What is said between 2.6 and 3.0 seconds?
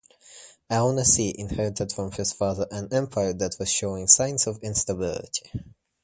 an